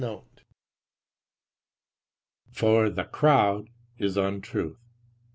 [Note 0.03 0.41
3] 2.53 2.53
For 2.53 2.89
"the 2.89 3.03
crowd" 3.03 3.69
is 3.99 4.17
untruth. 4.17 4.79